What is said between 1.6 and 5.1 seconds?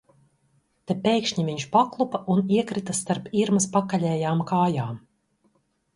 paklupa un iekrita starp Irmas pakaļējām kājām.